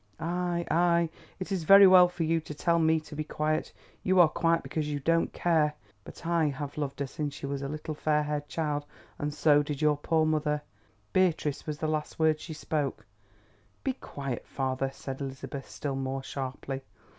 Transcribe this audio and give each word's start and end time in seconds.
"Ay, 0.19 0.65
ay, 0.71 1.07
it 1.37 1.51
is 1.51 1.63
very 1.63 1.85
well 1.85 2.07
for 2.07 2.23
you 2.23 2.39
to 2.41 2.55
tell 2.55 2.79
me 2.79 2.99
to 2.99 3.15
be 3.15 3.23
quiet. 3.23 3.71
You 4.01 4.19
are 4.19 4.27
quiet 4.27 4.63
because 4.63 4.87
you 4.87 4.99
don't 4.99 5.31
care. 5.31 5.75
You 6.07 6.13
never 6.13 6.15
loved 6.15 6.15
your 6.15 6.15
sister. 6.15 6.23
But 6.23 6.31
I 6.31 6.45
have 6.47 6.77
loved 6.79 6.99
her 7.01 7.05
since 7.05 7.33
she 7.35 7.45
was 7.45 7.61
a 7.61 7.67
little 7.67 7.93
fair 7.93 8.23
haired 8.23 8.47
child, 8.47 8.87
and 9.19 9.31
so 9.31 9.61
did 9.61 9.79
your 9.79 9.97
poor 9.97 10.25
mother. 10.25 10.63
'Beatrice' 11.13 11.67
was 11.67 11.77
the 11.77 11.87
last 11.87 12.17
word 12.17 12.39
she 12.39 12.53
spoke." 12.53 13.05
"Be 13.83 13.93
quiet, 13.93 14.47
father!" 14.47 14.89
said 14.91 15.21
Elizabeth, 15.21 15.69
still 15.69 15.95
more 15.95 16.23
sharply. 16.23 16.81